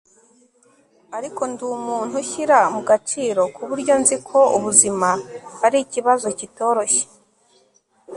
ariko 1.17 1.41
ndi 1.51 1.63
umuntu 1.77 2.13
ushyira 2.23 2.57
mu 2.73 2.81
gaciro 2.89 3.41
ku 3.55 3.61
buryo 3.69 3.93
nzi 4.01 4.15
ko 4.27 4.39
ubuzima 4.57 5.09
ari 5.65 5.77
ikibazo 5.85 6.27
kitoroshye 6.39 7.05